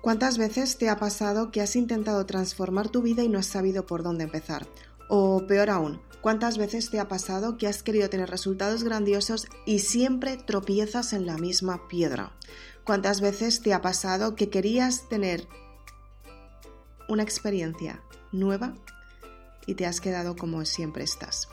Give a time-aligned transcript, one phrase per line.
[0.00, 3.84] ¿Cuántas veces te ha pasado que has intentado transformar tu vida y no has sabido
[3.84, 4.68] por dónde empezar?
[5.08, 9.80] O peor aún, ¿cuántas veces te ha pasado que has querido tener resultados grandiosos y
[9.80, 12.32] siempre tropiezas en la misma piedra?
[12.84, 15.48] ¿Cuántas veces te ha pasado que querías tener
[17.08, 18.74] una experiencia nueva
[19.66, 21.48] y te has quedado como siempre estás?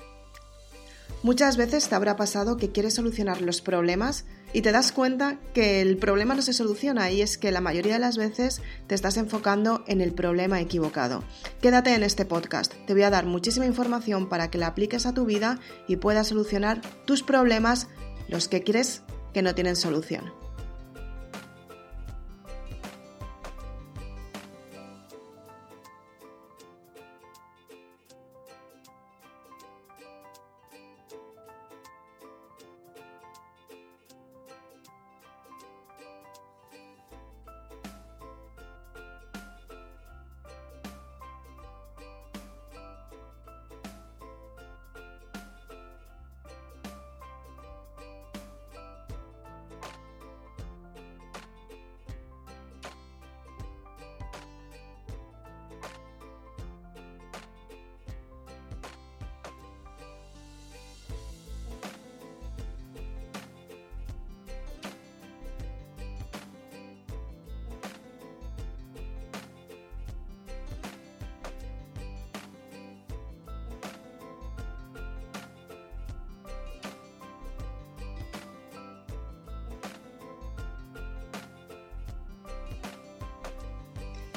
[1.26, 5.82] Muchas veces te habrá pasado que quieres solucionar los problemas y te das cuenta que
[5.82, 9.18] el problema no se soluciona y es que la mayoría de las veces te estás
[9.18, 11.23] enfocando en el problema equivocado.
[11.63, 15.16] Quédate en este podcast, te voy a dar muchísima información para que la apliques a
[15.16, 17.88] tu vida y puedas solucionar tus problemas,
[18.27, 19.02] los que quieres
[19.34, 20.45] que no tienen solución.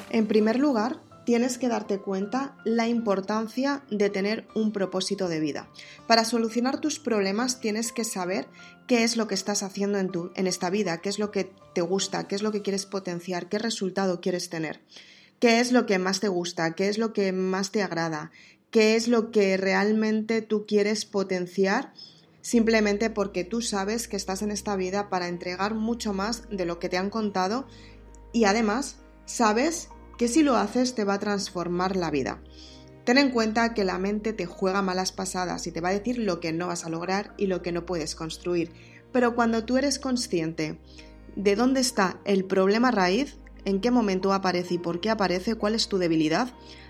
[0.09, 5.69] En primer lugar, tienes que darte cuenta la importancia de tener un propósito de vida.
[6.07, 8.47] Para solucionar tus problemas tienes que saber
[8.87, 11.51] qué es lo que estás haciendo en, tu, en esta vida, qué es lo que
[11.75, 14.81] te gusta, qué es lo que quieres potenciar, qué resultado quieres tener,
[15.39, 18.31] qué es lo que más te gusta, qué es lo que más te agrada,
[18.71, 21.93] qué es lo que realmente tú quieres potenciar
[22.41, 26.79] simplemente porque tú sabes que estás en esta vida para entregar mucho más de lo
[26.79, 27.67] que te han contado
[28.33, 32.41] y además sabes que si lo haces te va a transformar la vida.
[33.05, 36.17] Ten en cuenta que la mente te juega malas pasadas y te va a decir
[36.17, 38.73] lo que no vas a lograr y lo que no puedes construir.
[39.13, 40.77] Pero cuando tú eres consciente
[41.37, 45.73] de dónde está el problema raíz, en qué momento aparece y por qué aparece, cuál
[45.73, 46.49] es tu debilidad,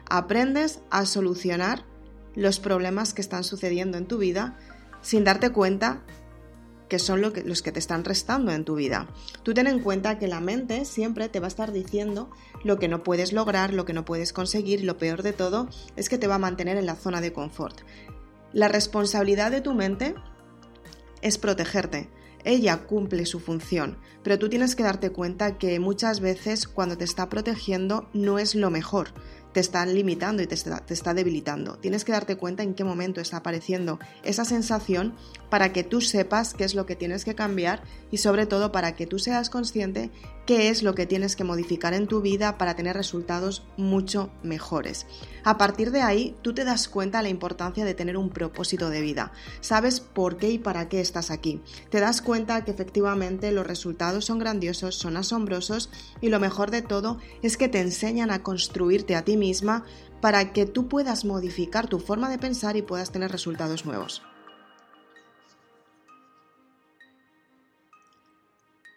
[0.10, 1.86] aprendes a solucionar
[2.34, 4.58] los problemas que están sucediendo en tu vida
[5.04, 6.02] sin darte cuenta
[6.90, 9.08] que son los que te están restando en tu vida.
[9.44, 12.30] Tú ten en cuenta que la mente siempre te va a estar diciendo
[12.64, 16.10] lo que no puedes lograr, lo que no puedes conseguir lo peor de todo es
[16.10, 17.82] que te va a mantener en la zona de confort.
[18.52, 20.16] La responsabilidad de tu mente
[21.22, 22.10] es protegerte.
[22.44, 27.04] Ella cumple su función, pero tú tienes que darte cuenta que muchas veces cuando te
[27.04, 29.10] está protegiendo no es lo mejor
[29.54, 31.78] te están limitando y te está, debilitando.
[31.78, 35.16] Tienes que darte cuenta en qué momento está apareciendo esa sensación
[35.50, 38.96] para que tú sepas qué es lo que tienes que cambiar y sobre todo para
[38.96, 40.12] que tú seas consciente
[40.46, 45.06] qué es lo que tienes que modificar en tu vida para tener resultados mucho mejores.
[45.44, 48.90] A partir de ahí, tú te das cuenta de la importancia de tener un propósito
[48.90, 49.32] de vida.
[49.62, 51.62] Sabes por qué y para qué estás aquí.
[51.90, 56.82] Te das cuenta que efectivamente los resultados son grandiosos, son asombrosos y lo mejor de
[56.82, 59.38] todo es que te enseñan a construirte a ti
[60.22, 64.22] para que tú puedas modificar tu forma de pensar y puedas tener resultados nuevos.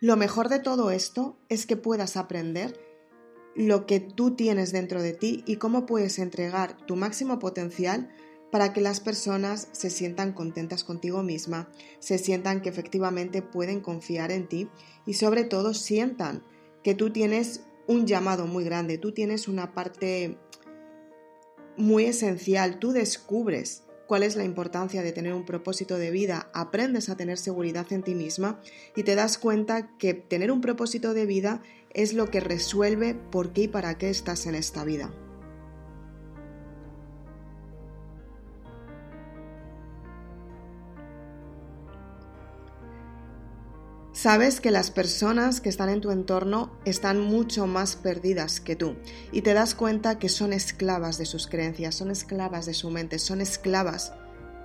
[0.00, 2.80] Lo mejor de todo esto es que puedas aprender
[3.54, 8.10] lo que tú tienes dentro de ti y cómo puedes entregar tu máximo potencial
[8.50, 11.70] para que las personas se sientan contentas contigo misma,
[12.00, 14.68] se sientan que efectivamente pueden confiar en ti
[15.06, 16.42] y sobre todo sientan
[16.82, 20.38] que tú tienes un llamado muy grande, tú tienes una parte
[21.76, 27.08] muy esencial, tú descubres cuál es la importancia de tener un propósito de vida, aprendes
[27.08, 28.60] a tener seguridad en ti misma
[28.94, 33.52] y te das cuenta que tener un propósito de vida es lo que resuelve por
[33.52, 35.12] qué y para qué estás en esta vida.
[44.22, 48.94] Sabes que las personas que están en tu entorno están mucho más perdidas que tú
[49.32, 53.18] y te das cuenta que son esclavas de sus creencias, son esclavas de su mente,
[53.18, 54.12] son esclavas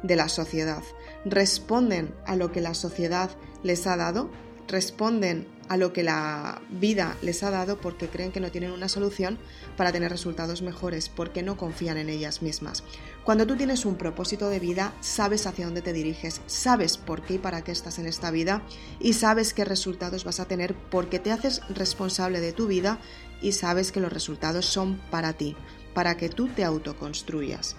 [0.03, 0.83] de la sociedad.
[1.25, 3.31] Responden a lo que la sociedad
[3.63, 4.29] les ha dado
[4.67, 8.89] responden a lo que la vida les ha dado porque creen que no tienen una
[8.89, 9.37] solución
[9.75, 12.83] para tener resultados mejores, porque no confían en ellas mismas.
[13.23, 17.35] Cuando tú tienes un propósito de vida, sabes hacia dónde te diriges, sabes por qué
[17.35, 18.61] y para qué estás en esta vida
[18.99, 22.99] y sabes qué resultados vas a tener porque te haces responsable de tu vida
[23.41, 25.55] y sabes que los resultados son para ti,
[25.93, 27.75] para que tú te autoconstruyas.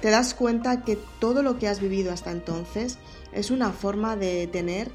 [0.00, 2.98] Te das cuenta que todo lo que has vivido hasta entonces
[3.32, 4.90] es una forma de tener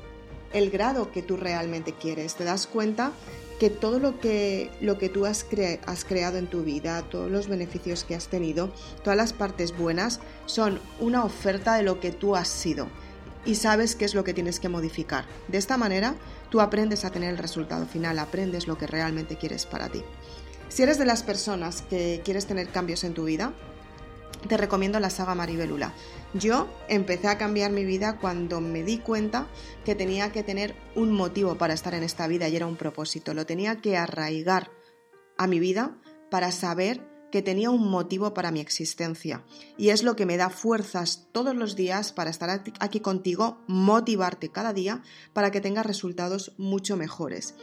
[0.54, 2.36] el grado que tú realmente quieres.
[2.36, 3.12] Te das cuenta
[3.60, 5.46] que todo lo que, lo que tú has,
[5.86, 8.72] has creado en tu vida, todos los beneficios que has tenido,
[9.04, 12.88] todas las partes buenas, son una oferta de lo que tú has sido
[13.46, 15.26] y sabes qué es lo que tienes que modificar.
[15.48, 16.16] De esta manera,
[16.50, 20.04] tú aprendes a tener el resultado final, aprendes lo que realmente quieres para ti.
[20.70, 23.54] Si eres de las personas que quieres tener cambios en tu vida,
[24.48, 25.94] te recomiendo la saga Maribelula.
[26.34, 29.48] Yo empecé a cambiar mi vida cuando me di cuenta
[29.86, 33.34] que tenía que tener un motivo para estar en esta vida y era un propósito.
[33.34, 34.72] Lo tenía que arraigar
[35.38, 35.98] a mi vida
[36.30, 39.44] para saber que tenía un motivo para mi existencia.
[39.76, 44.50] Y es lo que me da fuerzas todos los días para estar aquí contigo, motivarte
[44.50, 45.02] cada día
[45.34, 47.56] para que tengas resultados mucho mejores.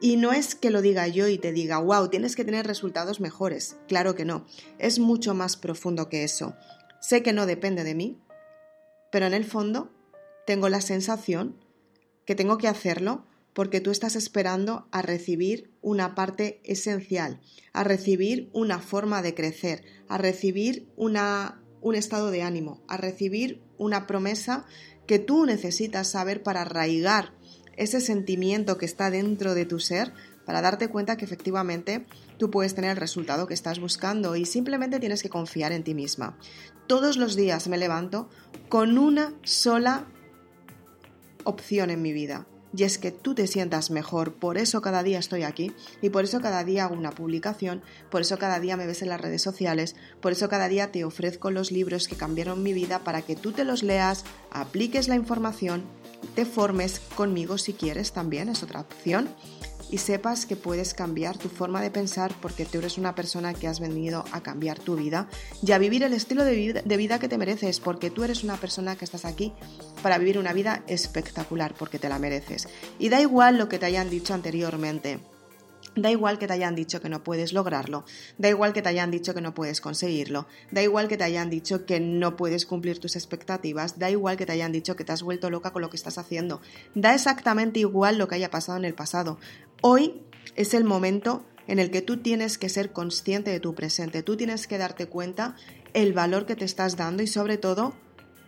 [0.00, 3.20] Y no es que lo diga yo y te diga, wow, tienes que tener resultados
[3.20, 3.76] mejores.
[3.88, 4.46] Claro que no.
[4.78, 6.54] Es mucho más profundo que eso.
[7.00, 8.20] Sé que no depende de mí,
[9.10, 9.90] pero en el fondo
[10.46, 11.56] tengo la sensación
[12.24, 13.24] que tengo que hacerlo
[13.54, 17.40] porque tú estás esperando a recibir una parte esencial,
[17.72, 23.62] a recibir una forma de crecer, a recibir una, un estado de ánimo, a recibir
[23.76, 24.64] una promesa
[25.06, 27.32] que tú necesitas saber para arraigar
[27.78, 30.12] ese sentimiento que está dentro de tu ser
[30.44, 32.06] para darte cuenta que efectivamente
[32.38, 35.94] tú puedes tener el resultado que estás buscando y simplemente tienes que confiar en ti
[35.94, 36.36] misma.
[36.86, 38.28] Todos los días me levanto
[38.68, 40.06] con una sola
[41.44, 44.34] opción en mi vida y es que tú te sientas mejor.
[44.34, 45.72] Por eso cada día estoy aquí
[46.02, 49.08] y por eso cada día hago una publicación, por eso cada día me ves en
[49.08, 53.00] las redes sociales, por eso cada día te ofrezco los libros que cambiaron mi vida
[53.00, 55.84] para que tú te los leas, apliques la información
[56.34, 59.28] te formes conmigo si quieres también, es otra opción.
[59.90, 63.68] Y sepas que puedes cambiar tu forma de pensar porque tú eres una persona que
[63.68, 65.28] has venido a cambiar tu vida
[65.62, 66.54] y a vivir el estilo de
[66.96, 69.52] vida, que te mereces porque tú eres una persona que estás aquí
[70.02, 72.68] para vivir una vida espectacular porque te la mereces.
[72.98, 75.20] Y da igual lo que te hayan dicho anteriormente
[75.98, 78.04] Da igual que te hayan dicho que no puedes lograrlo,
[78.36, 81.50] da igual que te hayan dicho que no puedes conseguirlo, da igual que te hayan
[81.50, 85.12] dicho que no puedes cumplir tus expectativas, da igual que te hayan dicho que te
[85.12, 86.60] has vuelto loca con lo que estás haciendo,
[86.94, 89.38] da exactamente igual lo que haya pasado en el pasado.
[89.80, 90.22] Hoy
[90.56, 94.36] es el momento en el que tú tienes que ser consciente de tu presente, tú
[94.36, 95.54] tienes que darte cuenta
[95.94, 97.94] el valor que te estás dando y sobre todo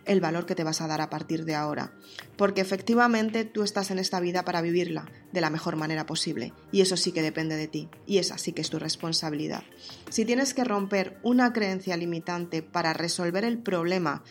[0.05, 1.93] el valor que te vas a dar a partir de ahora.
[2.35, 6.53] Porque efectivamente tú estás en esta vida para vivirla de la mejor manera posible.
[6.71, 7.87] Y eso sí que depende de ti.
[8.05, 9.63] Y esa sí que es tu responsabilidad.
[10.09, 14.23] Si tienes que romper una creencia limitante para resolver el problema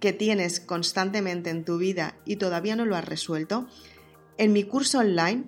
[0.00, 3.66] que tienes constantemente en tu vida y todavía no lo has resuelto,
[4.36, 5.44] en mi curso online,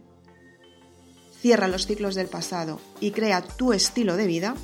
[1.40, 4.54] cierra los ciclos del pasado y crea tu estilo de vida,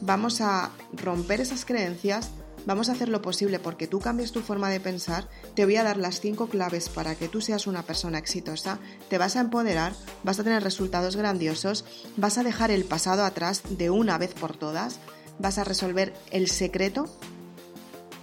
[0.00, 2.30] vamos a romper esas creencias
[2.66, 5.28] Vamos a hacer lo posible porque tú cambies tu forma de pensar.
[5.54, 8.78] Te voy a dar las cinco claves para que tú seas una persona exitosa.
[9.08, 9.94] Te vas a empoderar,
[10.24, 11.84] vas a tener resultados grandiosos,
[12.16, 15.00] vas a dejar el pasado atrás de una vez por todas,
[15.38, 17.06] vas a resolver el secreto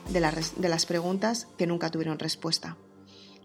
[0.09, 0.19] de,
[0.57, 2.77] de las preguntas que nunca tuvieron respuesta.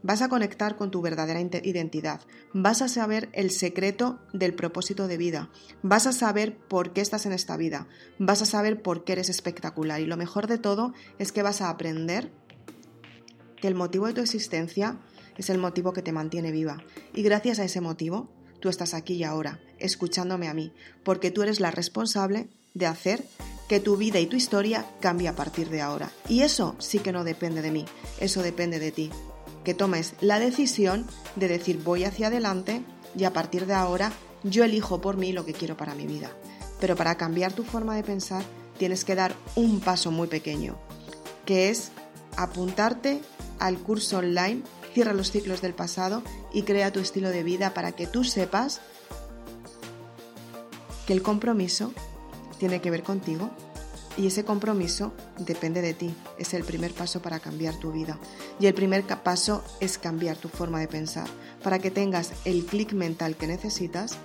[0.03, 2.21] Vas a conectar con tu verdadera identidad.
[2.53, 5.51] Vas a saber el secreto del propósito de vida.
[5.83, 7.87] Vas a saber por qué estás en esta vida.
[8.19, 10.01] Vas a saber por qué eres espectacular.
[10.01, 12.33] Y lo mejor de todo es que vas a aprender
[13.61, 14.99] que el motivo de tu existencia
[15.37, 16.83] es el motivo que te mantiene viva.
[17.15, 18.29] Y gracias a ese motivo,
[18.59, 20.73] tú estás aquí y ahora, escuchándome a mí,
[21.05, 23.25] porque tú eres la responsable de hacer
[23.69, 26.11] que tu vida y tu historia cambie a partir de ahora.
[26.29, 27.85] Y eso sí que no depende de mí,
[28.19, 29.11] eso depende de ti
[29.65, 32.83] que tomes la decisión de decir voy hacia adelante
[33.17, 36.31] y a partir de ahora yo elijo por mí lo que quiero para mi vida.
[36.81, 38.43] Pero para cambiar tu forma de pensar
[38.79, 40.77] tienes que dar un paso muy pequeño,
[41.47, 41.93] que es
[42.37, 43.21] apuntarte
[43.59, 47.93] al curso online, cierra los ciclos del pasado y crea tu estilo de vida para
[47.93, 48.81] que tú sepas
[51.07, 51.93] que el compromiso
[52.59, 53.51] tiene que ver contigo
[54.17, 58.19] y ese compromiso depende de ti, es el primer paso para cambiar tu vida.
[58.61, 61.29] Y el primer paso es cambiar tu forma de pensar,
[61.63, 64.19] para que tengas el clic mental que necesitas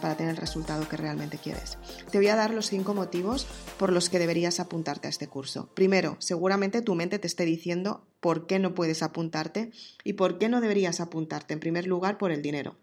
[0.00, 1.78] para tener el resultado que realmente quieres.
[2.10, 3.46] Te voy a dar los cinco motivos
[3.78, 5.68] por los que deberías apuntarte a este curso.
[5.74, 9.70] Primero, seguramente tu mente te esté diciendo por qué no puedes apuntarte
[10.02, 11.54] y por qué no deberías apuntarte.
[11.54, 12.76] En primer lugar, por el dinero.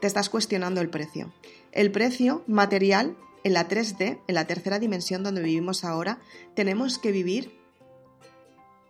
[0.00, 1.32] Te estás cuestionando el precio.
[1.72, 3.16] El precio material
[3.46, 6.18] en la 3D, en la tercera dimensión donde vivimos ahora,
[6.56, 7.56] tenemos que vivir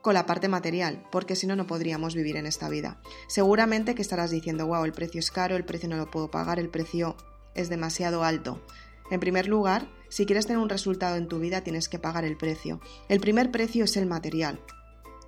[0.01, 2.99] con la parte material, porque si no, no podríamos vivir en esta vida.
[3.27, 6.59] Seguramente que estarás diciendo, wow, el precio es caro, el precio no lo puedo pagar,
[6.59, 7.19] el precio
[7.55, 8.65] es demasiado alto.
[9.11, 12.39] En primer lugar, si quieres tener un resultado en tu vida, tienes que pagar el
[12.39, 12.81] precio.
[13.11, 14.59] El primer precio es el material,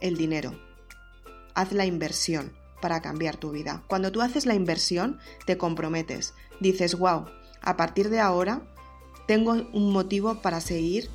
[0.01, 0.59] el dinero.
[1.55, 3.85] Haz la inversión para cambiar tu vida.
[3.89, 6.33] Cuando tú haces la inversión, te comprometes.
[6.61, 7.27] Dices, wow,
[7.61, 8.63] a partir de ahora
[9.29, 11.11] tengo un motivo para seguir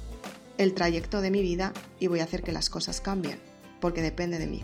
[0.59, 3.39] el trayecto de mi vida y voy a hacer que las cosas cambien
[3.81, 4.63] porque depende de mí.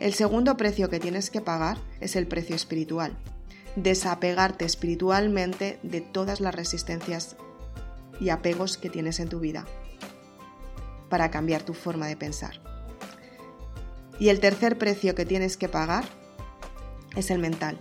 [0.00, 3.16] El segundo precio que tienes que pagar es el precio espiritual.
[3.76, 7.36] Desapegarte espiritualmente de todas las resistencias
[8.20, 9.66] y apegos que tienes en tu vida
[11.08, 12.60] para cambiar tu forma de pensar.
[14.18, 16.04] Y el tercer precio que tienes que pagar
[17.14, 17.78] es el mental.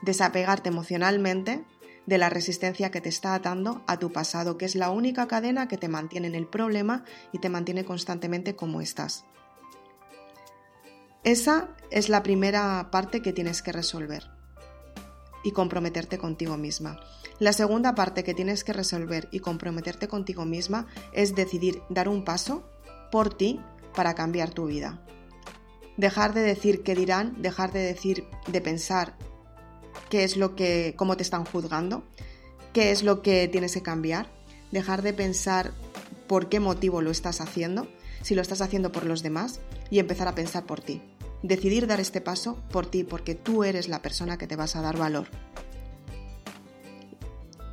[0.00, 1.64] Desapegarte emocionalmente
[2.06, 5.68] de la resistencia que te está atando a tu pasado, que es la única cadena
[5.68, 9.24] que te mantiene en el problema y te mantiene constantemente como estás.
[11.22, 14.24] Esa es la primera parte que tienes que resolver
[15.42, 17.00] y comprometerte contigo misma.
[17.38, 22.24] La segunda parte que tienes que resolver y comprometerte contigo misma es decidir dar un
[22.24, 22.68] paso
[23.10, 23.60] por ti
[23.94, 25.02] para cambiar tu vida.
[25.96, 29.16] Dejar de decir qué dirán, dejar de decir, de pensar
[30.10, 32.04] qué es lo que, cómo te están juzgando,
[32.72, 34.28] qué es lo que tienes que cambiar,
[34.70, 35.72] dejar de pensar
[36.26, 37.86] por qué motivo lo estás haciendo,
[38.22, 39.60] si lo estás haciendo por los demás
[39.90, 41.02] y empezar a pensar por ti
[41.44, 44.80] decidir dar este paso por ti, porque tú eres la persona que te vas a
[44.80, 45.26] dar valor.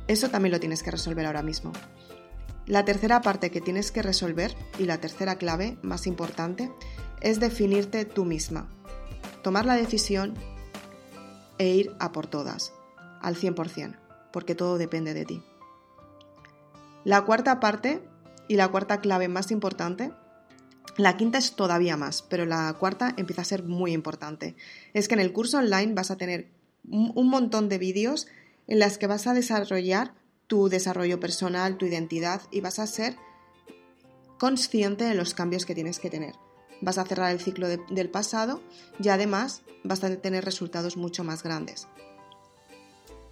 [0.08, 1.72] Eso también lo tienes que resolver ahora mismo.
[2.66, 6.70] La tercera parte que tienes que resolver y la tercera clave más importante
[7.22, 8.68] es definirte tú misma,
[9.42, 10.34] tomar la decisión
[11.58, 12.72] e ir a por todas,
[13.20, 13.96] al 100%,
[14.32, 15.42] porque todo depende de ti.
[17.04, 18.02] La cuarta parte
[18.48, 20.12] y la cuarta clave más importante
[20.96, 24.56] la quinta es todavía más, pero la cuarta empieza a ser muy importante.
[24.92, 26.50] Es que en el curso online vas a tener
[26.84, 28.26] un montón de vídeos
[28.66, 30.14] en las que vas a desarrollar
[30.48, 33.16] tu desarrollo personal, tu identidad y vas a ser
[34.38, 36.34] consciente de los cambios que tienes que tener.
[36.82, 38.60] Vas a cerrar el ciclo del pasado
[39.02, 41.88] y además vas a tener resultados mucho más grandes.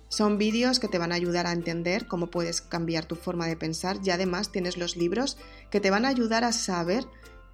[0.09, 3.57] Son vídeos que te van a ayudar a entender cómo puedes cambiar tu forma de
[3.57, 5.37] pensar y además tienes los libros
[5.71, 7.07] que te van a ayudar a saber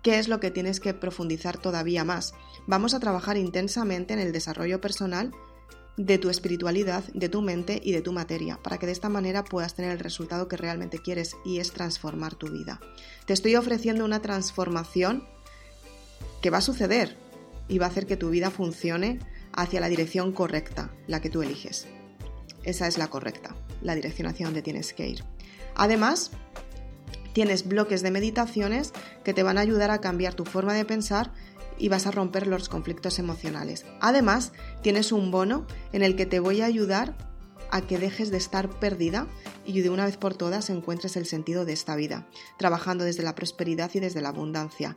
[0.03, 2.33] qué es lo que tienes que profundizar todavía más.
[2.67, 5.33] Vamos a trabajar intensamente en el desarrollo personal
[5.97, 9.45] de tu espiritualidad, de tu mente y de tu materia, para que de esta manera
[9.45, 12.81] puedas tener el resultado que realmente quieres y es transformar tu vida.
[13.27, 15.27] Te estoy ofreciendo una transformación
[16.47, 17.17] que va a suceder
[17.67, 19.19] y va a hacer que tu vida funcione
[19.53, 21.89] hacia la dirección correcta, la que tú eliges.
[22.63, 25.25] Esa es la correcta, la dirección hacia donde tienes que ir.
[25.75, 26.31] Además,
[27.33, 31.35] Tienes bloques de meditaciones que te van a ayudar a cambiar tu forma de pensar
[31.77, 33.85] y vas a romper los conflictos emocionales.
[34.01, 37.15] Además, tienes un bono en el que te voy a ayudar
[37.71, 39.27] a que dejes de estar perdida
[39.67, 42.27] y de una vez por todas encuentres el sentido de esta vida,
[42.57, 44.97] trabajando desde la prosperidad y desde la abundancia.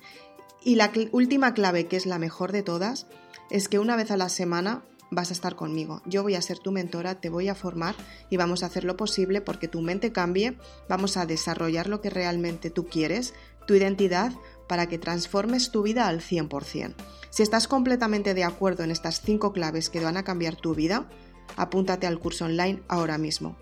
[0.63, 3.07] Y la última clave, que es la mejor de todas,
[3.49, 6.01] es que una vez a la semana vas a estar conmigo.
[6.05, 7.95] Yo voy a ser tu mentora, te voy a formar
[8.29, 12.09] y vamos a hacer lo posible porque tu mente cambie, vamos a desarrollar lo que
[12.09, 13.33] realmente tú quieres,
[13.65, 14.33] tu identidad,
[14.67, 16.93] para que transformes tu vida al 100%.
[17.31, 21.09] Si estás completamente de acuerdo en estas cinco claves que van a cambiar tu vida,
[21.55, 23.57] apúntate al curso online ahora mismo.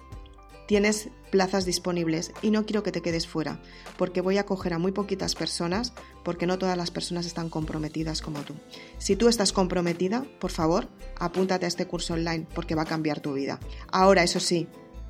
[0.68, 3.62] Tienes plazas disponibles y no quiero que te quedes fuera,
[3.98, 5.94] porque voy a coger a muy poquitas personas,
[6.26, 8.54] porque no todas las personas están comprometidas como tú.
[8.98, 13.22] Si tú estás comprometida, por favor, apúntate a este curso online, porque va a cambiar
[13.22, 13.60] tu vida.
[13.92, 14.68] Ahora, eso sí,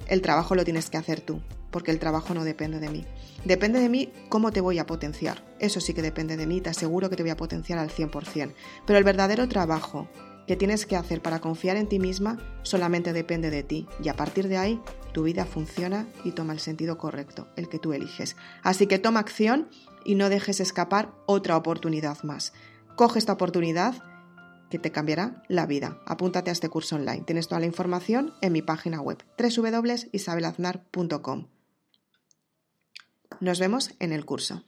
[0.07, 3.05] el trabajo lo tienes que hacer tú, porque el trabajo no depende de mí.
[3.43, 5.43] Depende de mí cómo te voy a potenciar.
[5.59, 8.53] Eso sí que depende de mí, te aseguro que te voy a potenciar al 100%.
[8.85, 10.07] Pero el verdadero trabajo
[10.47, 14.15] que tienes que hacer para confiar en ti misma solamente depende de ti y a
[14.15, 14.81] partir de ahí
[15.13, 18.35] tu vida funciona y toma el sentido correcto, el que tú eliges.
[18.63, 19.69] Así que toma acción
[20.05, 22.53] y no dejes escapar otra oportunidad más.
[22.95, 23.95] Coge esta oportunidad
[24.69, 26.01] que te cambiará la vida.
[26.05, 27.23] Apúntate a este curso online.
[27.23, 31.47] Tienes toda la información en mi página web www.isabelaznar.com.
[33.39, 34.63] Nos vemos en el curso.